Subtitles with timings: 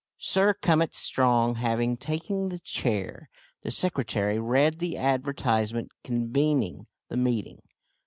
[0.17, 3.29] Sir Cummit Strong having taken the chair,
[3.61, 7.59] the secretary read the advertisement convening the meeting.